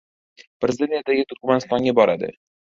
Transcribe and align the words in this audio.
Prezident 0.65 0.97
ertaga 1.01 1.27
Turkmanistonga 1.35 1.97
boradi 2.03 2.35